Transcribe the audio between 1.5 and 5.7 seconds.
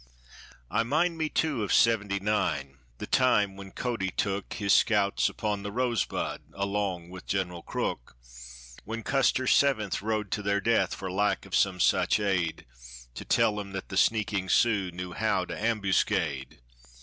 of '79, the time when Cody took His scouts upon